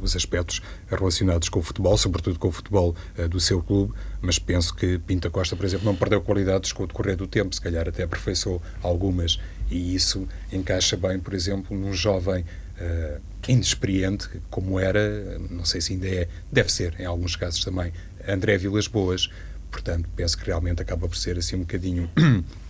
[0.00, 4.38] os aspectos relacionados com o futebol, sobretudo com o futebol eh, do seu clube, mas
[4.38, 7.60] penso que Pinta Costa, por exemplo, não perdeu qualidades com o decorrer do tempo, se
[7.60, 9.38] calhar até aperfeiçoou algumas,
[9.70, 15.92] e isso encaixa bem, por exemplo, num jovem uh, inexperiente, como era, não sei se
[15.92, 17.92] ainda é, deve ser, em alguns casos também,
[18.26, 19.28] André Vilas Boas.
[19.70, 22.10] Portanto, penso que realmente acaba por ser assim um bocadinho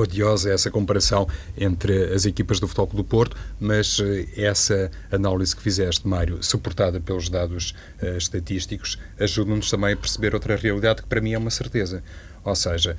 [0.00, 5.62] odiosa essa comparação entre as equipas do Futebol do Porto, mas eh, essa análise que
[5.62, 11.20] fizeste, Mário, suportada pelos dados uh, estatísticos, ajuda-nos também a perceber outra realidade que para
[11.20, 12.02] mim é uma certeza.
[12.44, 12.96] Ou seja,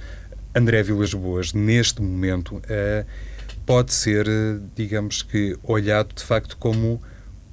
[0.55, 3.05] André Vilas Boas, neste momento, uh,
[3.65, 4.27] pode ser,
[4.75, 7.01] digamos que, olhado de facto como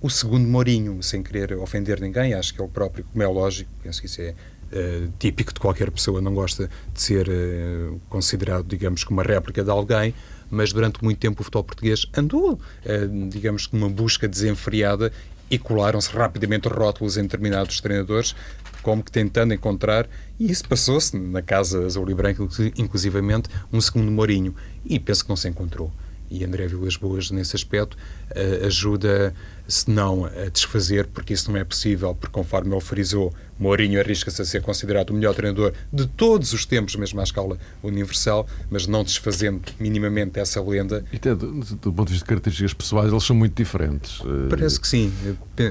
[0.00, 3.70] o segundo Mourinho, sem querer ofender ninguém, acho que é o próprio, como é lógico,
[3.82, 4.34] penso que isso é
[4.72, 9.64] Uh, típico de qualquer pessoa, não gosta de ser uh, considerado, digamos, como uma réplica
[9.64, 10.14] de alguém,
[10.48, 15.12] mas durante muito tempo o futebol português andou, uh, digamos, numa busca desenfreada
[15.50, 18.36] e colaram-se rapidamente rótulos em determinados treinadores,
[18.80, 24.08] como que tentando encontrar, e isso passou-se na casa azul e branca, inclusivamente, um segundo
[24.12, 24.54] Mourinho,
[24.84, 25.90] e penso que não se encontrou.
[26.30, 27.96] E André Vilas Boas, nesse aspecto,
[28.64, 29.34] ajuda,
[29.70, 34.40] se não a desfazer, porque isso não é possível, porque conforme ele frisou, Mourinho arrisca-se
[34.40, 38.86] a ser considerado o melhor treinador de todos os tempos, mesmo à escala universal, mas
[38.86, 41.04] não desfazendo minimamente essa lenda.
[41.12, 44.20] E até do, do ponto de vista de características pessoais, eles são muito diferentes.
[44.20, 45.12] Eh, parece que sim,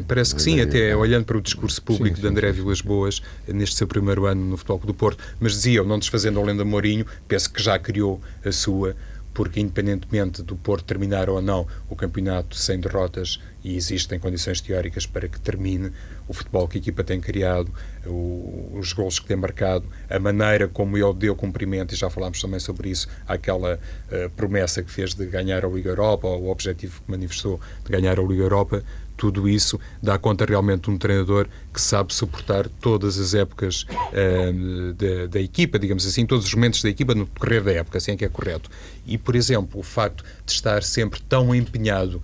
[0.07, 3.23] parece que sim, até olhando para o discurso público sim, sim, de André Vilas Boas,
[3.47, 7.05] neste seu primeiro ano no Futebol do Porto, mas dizia, não desfazendo a lenda Mourinho,
[7.27, 8.95] penso que já criou a sua
[9.39, 15.05] porque independentemente do Porto terminar ou não o campeonato sem derrotas e existem condições teóricas
[15.05, 15.93] para que termine,
[16.27, 17.73] o futebol que a equipa tem criado,
[18.05, 22.41] o, os gols que tem marcado, a maneira como ele deu cumprimento, e já falámos
[22.41, 23.79] também sobre isso, àquela
[24.11, 27.91] uh, promessa que fez de ganhar a Liga Europa, ou o objetivo que manifestou de
[27.93, 28.83] ganhar a Liga Europa,
[29.19, 34.93] tudo isso dá conta realmente de um treinador que sabe suportar todas as épocas uh,
[34.93, 38.13] da, da, equipa, digamos assim, todos os momentos da equipa no decorrer da época, assim
[38.13, 38.71] é que é correto.
[39.05, 42.23] E, por exemplo, o facto de estar sempre tão empenhado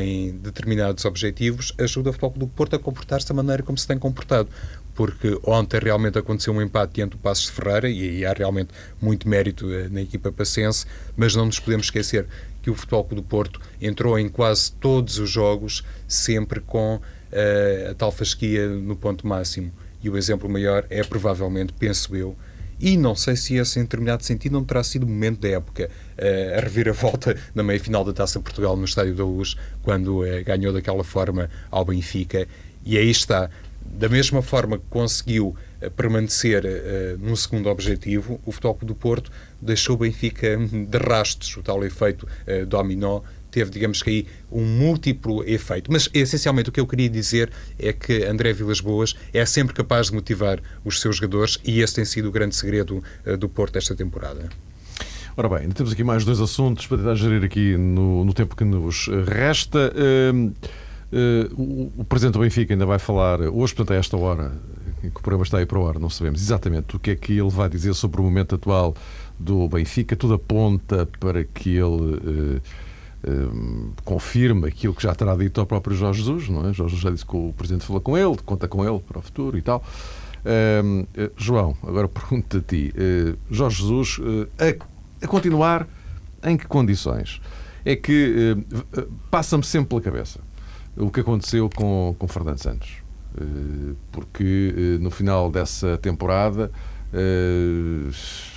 [0.00, 3.98] em determinados objetivos ajuda o Futebol do Porto a comportar-se da maneira como se tem
[3.98, 4.48] comportado
[4.94, 8.70] porque ontem realmente aconteceu um empate diante do Passos de Ferreira e aí há realmente
[9.00, 10.84] muito mérito uh, na equipa pacense,
[11.16, 12.26] mas não nos podemos esquecer
[12.62, 17.94] que o Futebol do Porto entrou em quase todos os jogos sempre com uh, a
[17.94, 19.72] tal fasquia no ponto máximo.
[20.02, 22.36] E o exemplo maior é provavelmente, penso eu,
[22.80, 25.88] e não sei se esse, em determinado sentido, não terá sido o momento da época,
[26.18, 30.72] uh, a reviravolta na meia-final da Taça Portugal no Estádio da Luz, quando uh, ganhou
[30.72, 32.46] daquela forma ao Benfica.
[32.84, 33.48] E aí está.
[33.84, 35.56] Da mesma forma que conseguiu
[35.90, 41.62] permanecer uh, num segundo objetivo, o Futebol do Porto deixou o Benfica de rastros, o
[41.62, 45.92] tal efeito uh, dominó teve, digamos que aí, um múltiplo efeito.
[45.92, 50.06] Mas, essencialmente, o que eu queria dizer é que André Vilas Boas é sempre capaz
[50.06, 53.76] de motivar os seus jogadores e esse tem sido o grande segredo uh, do Porto
[53.76, 54.48] esta temporada.
[55.36, 58.64] Ora bem, temos aqui mais dois assuntos para tentar gerir aqui no, no tempo que
[58.64, 59.92] nos resta.
[59.94, 60.52] Uh,
[61.12, 64.52] uh, o, o, Presidente do Benfica ainda vai falar hoje, portanto, a esta hora,
[65.10, 67.32] que o programa está aí para o ar, não sabemos exatamente o que é que
[67.32, 68.94] ele vai dizer sobre o momento atual
[69.38, 70.14] do Benfica.
[70.14, 72.60] Tudo aponta para que ele
[73.24, 76.72] Hum, confirma aquilo que já terá dito ao próprio Jorge Jesus, não é?
[76.72, 79.56] Jorge já disse que o Presidente falou com ele, conta com ele para o futuro
[79.56, 79.82] e tal.
[80.44, 82.92] Uh, João, agora pergunto a ti.
[82.96, 85.86] Uh, Jorge Jesus, uh, a, a, continuar,
[86.42, 87.40] em que condições?
[87.84, 88.56] É que
[89.28, 90.38] passa-me sempre pela cabeça
[90.96, 93.01] o que aconteceu com, com Fernando Santos.
[94.10, 96.70] Porque no final dessa temporada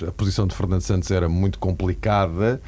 [0.06, 2.60] a posição de Fernando Santos era muito complicada.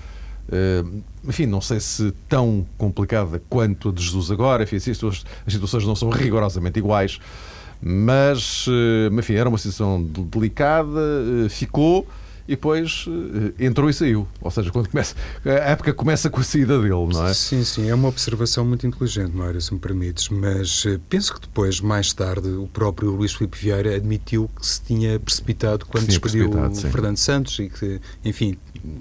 [1.26, 5.96] Enfim, não sei se tão complicada quanto a de Jesus agora, enfim, as situações não
[5.96, 7.18] são rigorosamente iguais,
[7.80, 8.66] mas,
[9.12, 11.00] enfim, era uma situação delicada,
[11.50, 12.06] ficou
[12.48, 13.04] e depois
[13.60, 14.26] entrou e saiu.
[14.40, 17.34] Ou seja, quando começa, a época começa com a saída dele, não é?
[17.34, 21.80] Sim, sim, é uma observação muito inteligente, Mário, se me permites, mas penso que depois,
[21.80, 26.74] mais tarde, o próprio Luís Filipe Vieira admitiu que se tinha precipitado quando despediu o
[26.74, 28.56] Fernando Santos e que, enfim,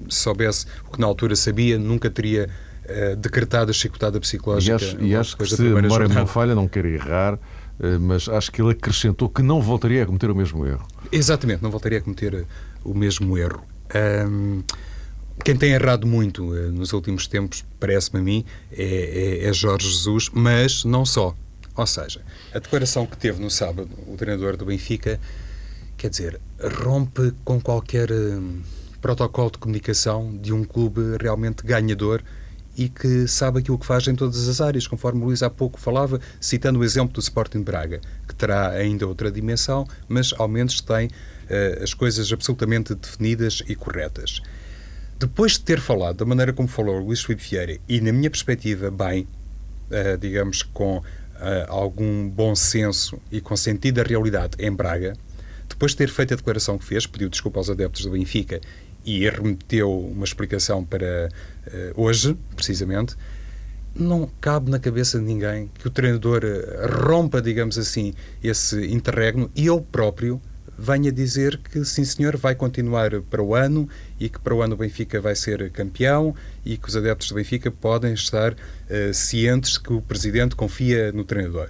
[0.10, 2.49] se soubesse o que na altura sabia, nunca teria
[2.83, 4.71] uh, decretado a chicotada psicológica.
[4.71, 7.39] E acho, e acho que se a memória não falha, não quero errar,
[8.01, 10.86] mas acho que ele acrescentou que não voltaria a cometer o mesmo erro.
[11.12, 12.45] Exatamente, não voltaria a cometer eh,
[12.83, 13.63] o mesmo erro.
[14.27, 14.63] Um,
[15.43, 18.83] quem tem errado muito uh, nos últimos tempos, parece-me a mim, é,
[19.43, 21.35] é, é, Jorge Jesus, mas não só.
[21.75, 22.21] Ou seja,
[22.53, 25.19] a declaração que teve no sábado o treinador do Benfica,
[25.95, 26.39] quer dizer,
[26.83, 28.11] rompe com qualquer.
[28.11, 32.21] Uh, protocolo de comunicação de um clube realmente ganhador
[32.77, 35.79] e que sabe aquilo que faz em todas as áreas, conforme o Luís há pouco
[35.79, 40.79] falava, citando o exemplo do Sporting Braga, que terá ainda outra dimensão, mas ao menos
[40.81, 41.09] tem
[41.49, 44.41] uh, as coisas absolutamente definidas e corretas.
[45.19, 48.91] Depois de ter falado da maneira como falou Luís Filipe Vieira, e na minha perspectiva,
[48.91, 49.27] bem,
[49.89, 51.03] uh, digamos, com uh,
[51.67, 55.13] algum bom senso e com sentido da realidade em Braga,
[55.67, 58.62] depois de ter feito a declaração que fez, pediu desculpa aos adeptos do Benfica
[59.05, 61.29] e remeteu uma explicação para
[61.95, 63.15] hoje, precisamente,
[63.99, 69.49] não cabe na cabeça de ninguém que o treinador eh, rompa, digamos assim, esse interregno
[69.55, 70.41] e ele próprio
[70.77, 74.75] venha dizer que sim senhor vai continuar para o ano e que para o ano
[74.75, 76.35] o Benfica vai ser campeão
[76.65, 81.23] e que os adeptos do Benfica podem estar uh, cientes que o presidente confia no
[81.23, 81.69] treinador.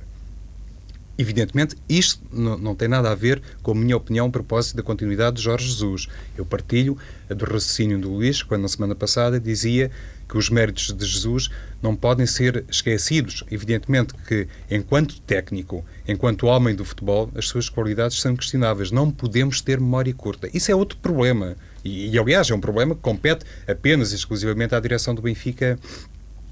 [1.17, 5.37] Evidentemente, isto não, tem nada a ver com a minha opinião a propósito da continuidade
[5.37, 6.07] de Jorge Jesus.
[6.37, 6.95] Eu partilho
[7.27, 9.89] do raciocínio do Luís, quando na semana passada dizia
[10.27, 11.49] que os méritos de Jesus
[11.81, 13.43] não podem ser esquecidos.
[13.49, 18.91] Evidentemente que, enquanto técnico, enquanto homem do futebol, as suas qualidades são questionáveis.
[18.91, 20.49] Não podemos ter memória curta.
[20.53, 21.55] Isso é outro problema.
[21.83, 25.79] E, e aliás, é um problema que compete apenas e exclusivamente à direção do Benfica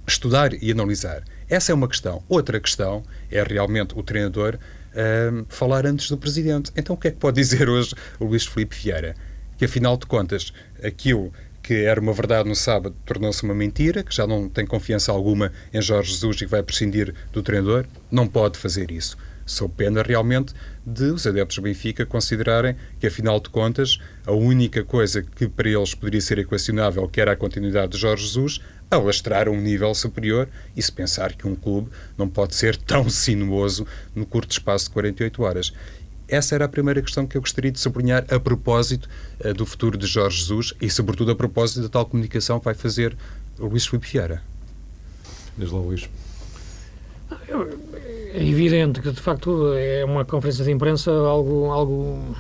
[0.08, 1.24] estudar e analisar.
[1.50, 2.24] Essa é uma questão.
[2.30, 6.72] Outra questão é realmente o treinador uh, falar antes do presidente.
[6.76, 9.16] Então o que é que pode dizer hoje o Luís Felipe Vieira?
[9.58, 11.32] Que afinal de contas, aquilo
[11.66, 15.52] que era uma verdade no sábado tornou-se uma mentira, que já não tem confiança alguma
[15.74, 19.18] em Jorge Jesus e que vai prescindir do treinador, não pode fazer isso.
[19.48, 20.54] Sou pena realmente
[20.86, 23.98] de os adeptos do Benfica considerarem que, afinal de contas,
[24.28, 28.26] a única coisa que para eles poderia ser equacionável, que era a continuidade de Jorge
[28.26, 32.76] Jesus, alastrar a um nível superior e se pensar que um clube não pode ser
[32.78, 35.74] tão sinuoso no curto espaço de 48 horas.
[36.28, 39.08] Essa era a primeira questão que eu gostaria de sublinhar a propósito
[39.44, 42.74] uh, do futuro de Jorge Jesus e, sobretudo, a propósito da tal comunicação que vai
[42.74, 43.16] fazer
[43.60, 44.42] o Luís Filipe Vieira.
[45.58, 46.10] Diz lá, Luís.
[48.34, 52.36] É evidente que, de facto, é uma conferência de imprensa algo, algo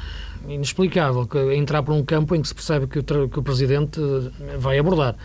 [0.48, 4.00] inexplicável, que entrar por um campo em que se percebe que o, que o Presidente
[4.60, 5.15] vai abordar.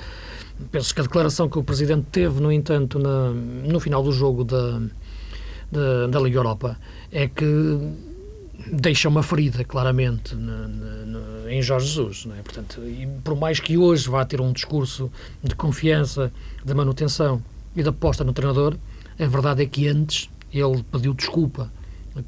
[0.70, 4.44] Penso que a declaração que o Presidente teve, no entanto, na, no final do jogo
[4.44, 4.80] da,
[5.72, 6.78] da, da, Liga Europa
[7.10, 7.44] é que
[8.72, 12.24] deixa uma ferida, claramente, na, na, em Jorge Jesus.
[12.26, 12.42] Não é?
[12.42, 12.80] Portanto,
[13.24, 15.10] por mais que hoje vá ter um discurso
[15.42, 16.32] de confiança,
[16.64, 17.42] de manutenção
[17.74, 18.76] e de aposta no treinador,
[19.18, 21.72] a verdade é que antes ele pediu desculpa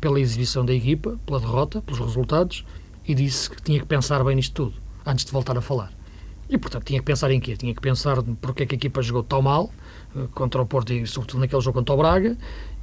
[0.00, 2.64] pela exibição da equipa, pela derrota, pelos resultados
[3.06, 5.92] e disse que tinha que pensar bem nisto tudo antes de voltar a falar.
[6.48, 7.56] E, portanto, tinha que pensar em quê?
[7.56, 9.72] Tinha que pensar porque é que a equipa jogou tão mal,
[10.34, 12.36] contra o Porto e, sobretudo, naquele jogo contra o Braga,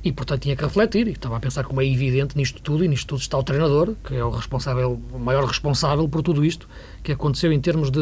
[0.04, 1.08] e, portanto, tinha que refletir.
[1.08, 3.96] E estava a pensar como é evidente nisto tudo, e nisto tudo está o treinador,
[4.04, 6.68] que é o responsável, o maior responsável por tudo isto
[7.04, 8.00] que aconteceu em termos de,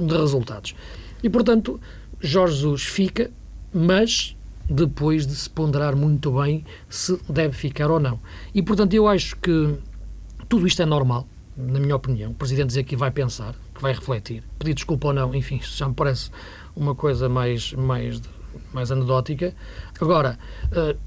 [0.00, 0.74] de resultados.
[1.22, 1.80] E, portanto,
[2.20, 3.30] Jorge Jesus fica,
[3.72, 4.36] mas
[4.68, 8.20] depois de se ponderar muito bem se deve ficar ou não.
[8.54, 9.74] E, portanto, eu acho que
[10.48, 12.32] tudo isto é normal, na minha opinião.
[12.32, 15.88] O Presidente dizer que vai pensar, que vai refletir, pedir desculpa ou não, enfim, já
[15.88, 16.30] me parece
[16.76, 18.20] uma coisa mais, mais,
[18.72, 19.54] mais anedótica.
[20.00, 20.98] Agora, uh,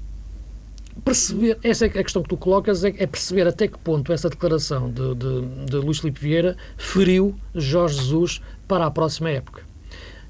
[1.04, 4.28] perceber, essa é a questão que tu colocas, é, é perceber até que ponto essa
[4.28, 9.62] declaração de, de, de Luís Filipe Vieira feriu Jorge Jesus para a próxima época.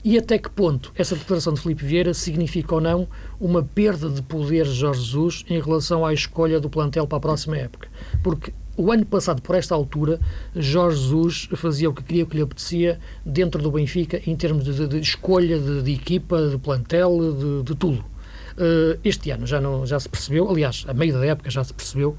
[0.05, 3.07] E até que ponto essa declaração de Filipe Vieira significa ou não
[3.40, 7.20] uma perda de poder de Jorge Jesus em relação à escolha do plantel para a
[7.20, 7.88] próxima época?
[8.20, 10.18] Porque o ano passado, por esta altura,
[10.57, 14.64] Jorge Jesus fazia o que queria, o que lhe apetecia dentro do Benfica em termos
[14.64, 18.05] de, de, escolha de, de, equipa, de plantel, de, de tudo.
[18.53, 21.73] Uh, este ano já, não, já se percebeu, aliás, a meio da época já se
[21.73, 22.17] percebeu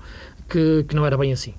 [0.49, 1.53] que, que não era bem assim.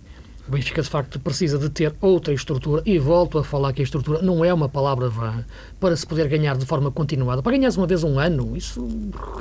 [0.47, 3.85] O Benfica, de facto, precisa de ter outra estrutura, e volto a falar que a
[3.85, 5.43] estrutura não é uma palavra vã
[5.81, 7.43] para se poder ganhar de forma continuada.
[7.43, 8.87] Para ganhar uma vez um ano, isso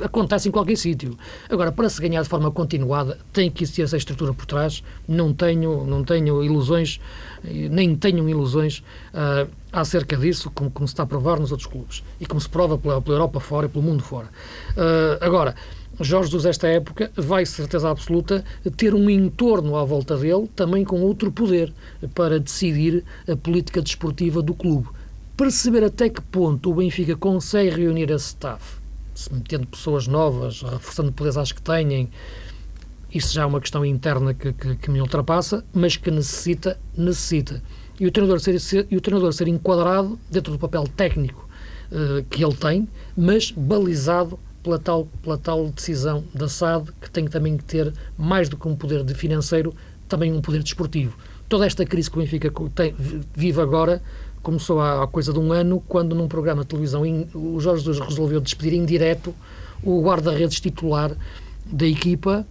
[0.02, 1.14] acontece em qualquer sítio.
[1.50, 4.82] Agora, para se ganhar de forma continuada, tem que existir essa estrutura por trás.
[5.06, 6.98] Não tenho, não tenho ilusões,
[7.44, 12.02] nem tenho ilusões uh, acerca disso, como, como, se está a provar nos outros clubes,
[12.20, 14.28] e como se prova pela, pela Europa fora e pelo mundo fora.
[14.76, 15.54] Uh, agora,
[16.00, 18.44] Jorge Jesus, esta época, vai, certeza absoluta,
[18.76, 21.72] ter um entorno à volta dele, também com outro poder,
[22.14, 24.88] para decidir a política desportiva do clube.
[25.36, 28.78] Perceber até que ponto o Benfica consegue reunir esse staff,
[29.14, 32.10] se metendo pessoas novas, reforçando poderes às que têm,
[33.12, 37.62] isso já é uma questão interna que, que, que me ultrapassa, mas que necessita, necessita.
[37.98, 41.48] E o treinador ser, e o treinador ser enquadrado dentro do papel técnico
[41.92, 47.26] uh, que ele tem, mas balizado pela tal, pela tal decisão da SAD, que tem
[47.26, 49.74] também que ter, mais do que um poder de financeiro,
[50.08, 51.16] também um poder desportivo.
[51.48, 52.94] Toda esta crise que o Benfica tem,
[53.34, 54.02] vive agora
[54.42, 58.06] começou há coisa de um ano, quando num programa de televisão in, o Jorge Jesus
[58.06, 59.34] resolveu despedir em direto
[59.82, 61.16] o guarda-redes titular
[61.64, 62.46] da equipa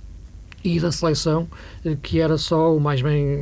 [0.63, 1.47] e da seleção,
[1.83, 3.39] eh, que era só o mais bem,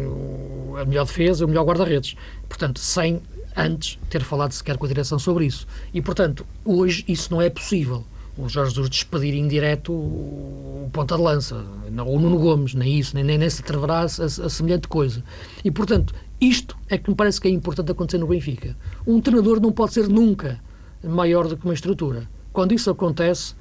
[0.79, 2.15] a melhor defesa, o melhor guarda-redes.
[2.47, 3.21] Portanto, sem
[3.55, 5.67] antes ter falado sequer com a direção sobre isso.
[5.93, 8.05] E, portanto, hoje isso não é possível
[8.37, 11.63] o Jorge Jesus despedir em direto o ponta de lança,
[12.05, 15.23] ou o Nuno Gomes, nem isso, nem, nem se atreverá a, a, semelhante coisa.
[15.63, 18.75] E, portanto, isto é que me parece que é importante acontecer no Benfica.
[19.05, 20.59] Um treinador não pode ser nunca
[21.03, 22.27] maior do que uma estrutura.
[22.53, 23.53] Quando isso acontece,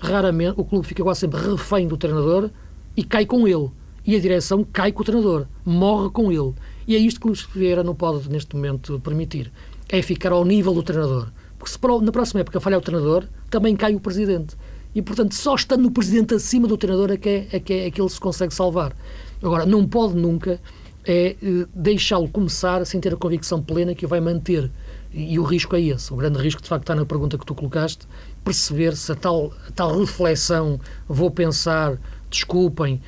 [0.00, 2.50] raramente o clube fica quase sempre refém do treinador
[2.96, 3.70] e cai com ele.
[4.04, 6.54] E a direção cai com o treinador, morre com ele.
[6.86, 9.52] E é isto que o Luís Vieira não pode, neste momento, permitir.
[9.88, 11.28] É ficar ao nível do treinador.
[11.58, 14.56] Porque se na próxima época falhar o treinador, também cai o presidente.
[14.94, 17.90] E, portanto, só estando o presidente acima do treinador é que, é, é que, é,
[17.90, 18.96] que ele se consegue salvar.
[19.42, 20.60] Agora, não pode nunca
[21.04, 24.70] é, eh, deixá-lo começar sem ter a convicção plena que o vai manter.
[25.12, 26.12] E, e, o risco é esse.
[26.12, 28.06] O grande risco, de facto, está na pergunta que tu colocaste,
[28.42, 31.98] perceber se a tal, a tal reflexão, vou pensar,
[32.36, 33.00] desculpem,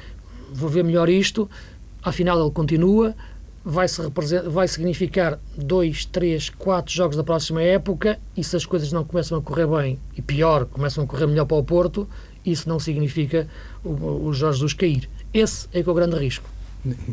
[0.52, 1.48] vou ver melhor isto,
[2.02, 3.14] afinal ele continua,
[3.64, 4.02] vai, -se
[4.48, 9.38] vai significar dois, três, quatro jogos da próxima época e se as coisas não começam
[9.38, 12.08] a correr bem e pior, começam a correr melhor para o Porto,
[12.44, 13.46] isso não significa
[13.84, 13.90] o,
[14.26, 15.08] o Jorge Jesus cair.
[15.32, 16.48] Esse é que é o grande risco.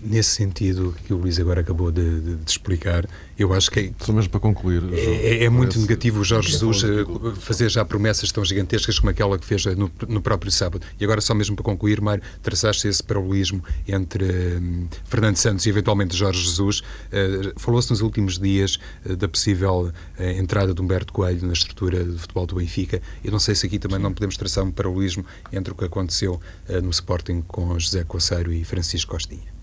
[0.04, 3.06] Nesse sentido que o Luís agora acabou de, de, de explicar,
[3.38, 3.80] eu acho que.
[3.80, 4.82] É, Só mesmo para concluir.
[4.94, 7.06] É, é, é muito negativo o Jorge Jesus eh,
[7.40, 10.86] fazer já promessas tão gigantescas como aquela que fez no, no próprio sábado.
[11.00, 14.26] E agora, só mesmo para concluir, Mário, traçaste esse paralelismo entre
[14.58, 16.80] um, Fernando Santos e eventualmente Jorge Jesus.
[16.80, 22.04] Uh, Falou-se nos últimos dias uh, da possível uh, entrada de Humberto Coelho na estrutura
[22.04, 23.02] de futebol do Benfica.
[23.24, 24.04] Eu não sei se aqui também Sim.
[24.04, 26.40] não podemos traçar um paralelismo entre o que aconteceu
[26.84, 29.56] no Sporting com José Coceiro e Francisco Costinha.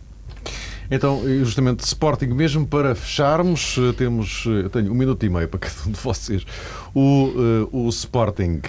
[0.90, 5.60] Então, justamente Sporting, mesmo para fecharmos, eh, temos, eh, tenho um minuto e meio para
[5.60, 6.44] cada um de vocês.
[6.94, 7.32] O,
[7.72, 8.60] uh, o Sporting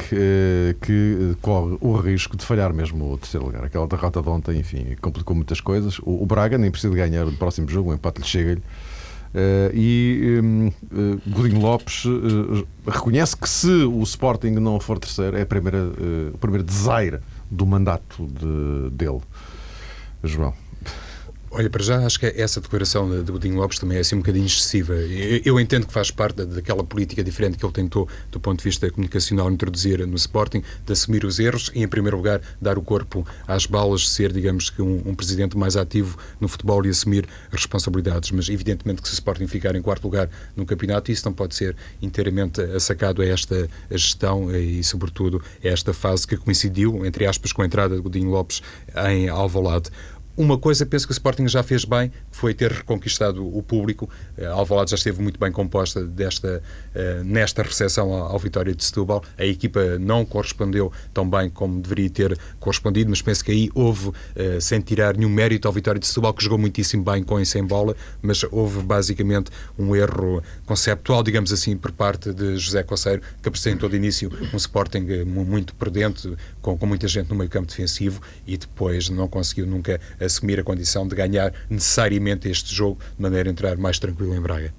[0.81, 3.65] que corre o risco de falhar mesmo o terceiro lugar.
[3.65, 5.99] Aquela derrota de ontem, enfim, complicou muitas coisas.
[5.99, 8.61] O, o Braga nem precisa ganhar no próximo jogo, o empate lhe chega-lhe.
[9.33, 15.35] Uh, e um, uh, Godinho Lopes uh, reconhece que se o Sporting não for terceiro,
[15.35, 15.79] é a primeira,
[16.31, 19.21] o primeiro desaire do mandato de, dele.
[20.23, 20.53] João.
[21.55, 24.47] Olha, para já acho que essa declaração de Godinho Lopes também é assim um bocadinho
[24.47, 24.95] excessiva.
[24.95, 28.89] Eu, entendo que faz parte daquela política diferente que ele tentou, do ponto de vista
[28.89, 33.23] comunicacional, introduzir no Sporting, de assumir os erros e, em primeiro lugar, dar o corpo
[33.47, 38.31] às balas, ser, digamos que, um, um presidente mais ativo no futebol e assumir responsabilidades.
[38.31, 41.53] Mas, evidentemente, que se o Sporting ficar em quarto lugar no campeonato, isso não pode
[41.53, 47.53] ser inteiramente assacado a esta gestão e, sobretudo, a esta fase que coincidiu, entre aspas,
[47.53, 48.63] com a entrada de Godinho Lopes
[49.07, 49.91] em Alvalade.
[50.35, 54.09] Uma coisa penso que o Sporting já fez bem, foi ter reconquistado o público.
[54.41, 56.63] A Alvalade já esteve muito bem composta desta,
[56.95, 59.23] eh, nesta recepção ao Vitória de Setúbal.
[59.37, 64.11] A equipa não correspondeu tão bem como deveria ter correspondido, mas penso que aí houve,
[64.35, 67.45] eh, sem tirar nenhum mérito ao Vitória de Setúbal, que jogou muitíssimo bem com e
[67.45, 73.21] sem bola, mas houve basicamente um erro conceptual, digamos assim, por parte de José Coceiro,
[73.39, 77.67] que apresentou de início um Sporting muito prudente, com, com muita gente no meio campo
[77.67, 83.21] defensivo e depois não conseguiu nunca assumir a condição de ganhar necessariamente este jogo, de
[83.21, 84.73] maneira a entrar mais tranquilo em Braga.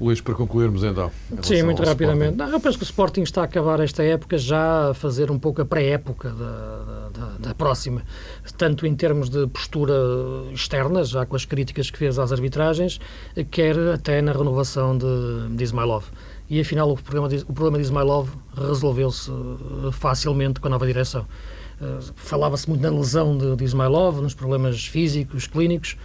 [0.00, 1.10] Luís, para concluirmos então.
[1.42, 2.34] Sim, muito rapidamente.
[2.34, 5.38] Não, eu penso que o Sporting está a acabar esta época já a fazer um
[5.38, 8.02] pouco a pré-época da, da, da, próxima,
[8.56, 9.92] tanto em termos de postura
[10.54, 12.98] externa, já com as críticas que fez às arbitragens,
[13.50, 16.06] quer até na renovação de, de Ismailov.
[16.48, 19.30] E afinal o problema de, o problema de Ismailov resolveu-se
[19.92, 21.26] facilmente com a nova direção.
[21.80, 25.96] Eh, falava-se muito na lesão de, de Ismailov, nos problemas físicos, clínicos.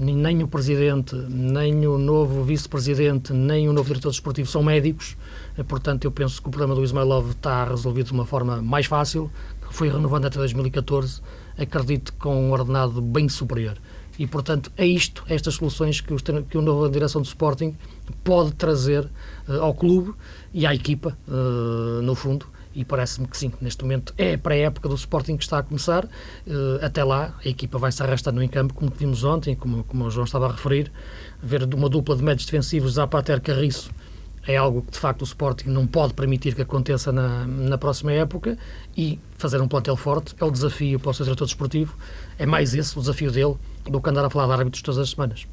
[0.00, 5.16] Nem o presidente, nem o novo vice-presidente, nem o novo diretor desportivo são médicos.
[5.56, 8.86] Eh, portanto, eu penso que o problema do Ismailov está resolvido de uma forma mais
[8.86, 9.30] fácil.
[9.70, 11.20] Foi renovando até 2014.
[11.58, 13.76] Acredito com um ordenado bem superior.
[14.18, 17.76] E, portanto, é isto, é estas soluções que, os, que a nova direção do Sporting
[18.24, 19.04] pode trazer
[19.48, 20.12] uh, ao clube
[20.52, 22.46] e à equipa, uh, no fundo,
[22.78, 25.62] e parece-me que sim, neste momento é para a época do Sporting que está a
[25.64, 26.04] começar.
[26.04, 30.04] Uh, até lá, a equipa vai se arrastando em campo, como vimos ontem, como, como
[30.04, 30.92] o João estava a referir.
[31.42, 33.90] Ver uma dupla de médios defensivos, Zapater Carriço,
[34.46, 38.12] é algo que de facto o Sporting não pode permitir que aconteça na, na próxima
[38.12, 38.56] época
[38.96, 41.96] e fazer um plantel forte é o desafio para o seu diretor desportivo.
[42.38, 43.56] É mais esse o desafio dele
[43.90, 45.48] do que andar a falar de árbitros todas as semanas.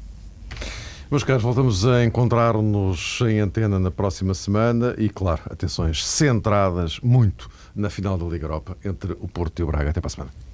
[1.08, 7.48] Meus caros, voltamos a encontrar-nos em antena na próxima semana e, claro, atenções centradas muito
[7.76, 9.90] na final da Liga Europa entre o Porto e o Braga.
[9.90, 10.45] Até para a semana.